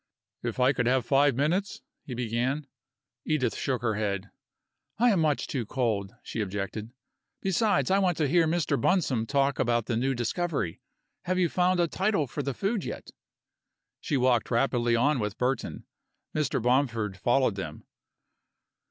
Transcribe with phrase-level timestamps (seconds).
[0.41, 2.65] "If I could have five minutes" he began.
[3.23, 4.31] Edith shook her head.
[4.97, 6.89] "I am much too cold," she objected.
[7.43, 8.81] "Besides, I want to hear Mr.
[8.81, 10.81] Bunsome talk about the new discovery.
[11.25, 13.11] Have you found a title for the food yet?"
[13.99, 15.85] She walked rapidly on with Burton.
[16.33, 16.59] Mr.
[16.59, 17.85] Bomford followed them.